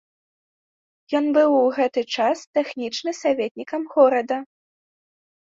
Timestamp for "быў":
1.35-1.49